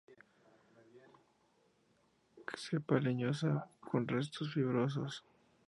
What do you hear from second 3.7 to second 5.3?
con restos fibrosos.